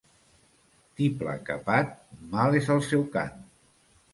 Tiple 1.01 1.35
capat, 1.49 1.93
mal 2.33 2.59
és 2.61 2.73
el 2.77 2.83
seu 2.89 3.05
cant. 3.19 3.39